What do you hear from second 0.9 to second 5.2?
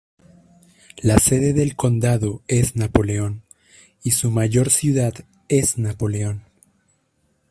La sede del condado es Napoleon, y su mayor ciudad